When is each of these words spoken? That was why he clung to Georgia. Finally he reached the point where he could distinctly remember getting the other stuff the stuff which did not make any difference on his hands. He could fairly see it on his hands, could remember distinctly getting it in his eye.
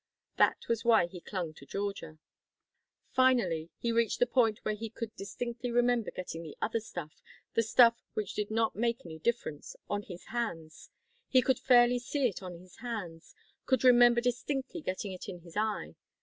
That 0.37 0.67
was 0.67 0.83
why 0.83 1.05
he 1.05 1.21
clung 1.21 1.53
to 1.53 1.63
Georgia. 1.67 2.17
Finally 3.11 3.69
he 3.77 3.91
reached 3.91 4.17
the 4.17 4.25
point 4.25 4.57
where 4.65 4.73
he 4.73 4.89
could 4.89 5.15
distinctly 5.15 5.69
remember 5.69 6.09
getting 6.09 6.41
the 6.41 6.57
other 6.59 6.79
stuff 6.79 7.21
the 7.53 7.61
stuff 7.61 8.01
which 8.15 8.33
did 8.33 8.49
not 8.49 8.75
make 8.75 9.05
any 9.05 9.19
difference 9.19 9.75
on 9.91 10.01
his 10.01 10.25
hands. 10.33 10.89
He 11.27 11.43
could 11.43 11.59
fairly 11.59 11.99
see 11.99 12.27
it 12.27 12.41
on 12.41 12.57
his 12.57 12.77
hands, 12.77 13.35
could 13.67 13.83
remember 13.83 14.21
distinctly 14.21 14.81
getting 14.81 15.11
it 15.11 15.29
in 15.29 15.41
his 15.41 15.55
eye. 15.55 15.93